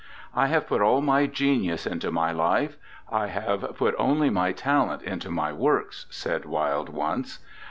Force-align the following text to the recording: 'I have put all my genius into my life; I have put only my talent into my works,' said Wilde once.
'I 0.33 0.47
have 0.47 0.65
put 0.67 0.81
all 0.81 0.99
my 1.01 1.27
genius 1.27 1.85
into 1.85 2.09
my 2.09 2.31
life; 2.31 2.75
I 3.11 3.27
have 3.27 3.75
put 3.77 3.93
only 3.99 4.31
my 4.31 4.51
talent 4.51 5.03
into 5.03 5.29
my 5.29 5.53
works,' 5.53 6.07
said 6.09 6.45
Wilde 6.45 6.89
once. 6.89 7.37